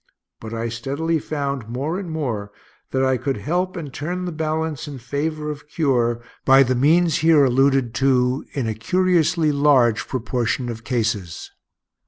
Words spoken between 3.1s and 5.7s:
could help, and turn the balance in favor of